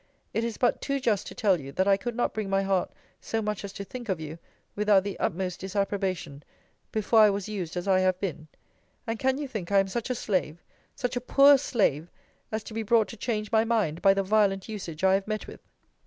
It 0.33 0.43
is 0.43 0.57
but 0.57 0.81
too 0.81 0.99
just 0.99 1.27
to 1.27 1.35
tell 1.35 1.61
you, 1.61 1.71
that 1.73 1.87
I 1.87 1.95
could 1.95 2.15
not 2.15 2.33
bring 2.33 2.49
my 2.49 2.63
heart 2.63 2.91
so 3.19 3.39
much 3.39 3.63
as 3.63 3.71
to 3.73 3.83
think 3.83 4.09
of 4.09 4.19
you, 4.19 4.39
without 4.75 5.03
the 5.03 5.15
utmost 5.19 5.59
disapprobation, 5.59 6.41
before 6.91 7.19
I 7.19 7.29
was 7.29 7.47
used 7.47 7.77
as 7.77 7.87
I 7.87 7.99
have 7.99 8.19
been: 8.19 8.47
And 9.05 9.19
can 9.19 9.37
you 9.37 9.47
think 9.47 9.71
I 9.71 9.77
am 9.77 9.87
such 9.87 10.09
a 10.09 10.15
slave, 10.15 10.63
such 10.95 11.15
a 11.15 11.21
poor 11.21 11.55
slave, 11.59 12.07
as 12.51 12.63
to 12.63 12.73
be 12.73 12.81
brought 12.81 13.09
to 13.09 13.15
change 13.15 13.51
my 13.51 13.63
mind 13.63 14.01
by 14.01 14.15
the 14.15 14.23
violent 14.23 14.67
usage 14.67 15.03
I 15.03 15.13
have 15.13 15.27
met 15.27 15.45
with? 15.45 15.59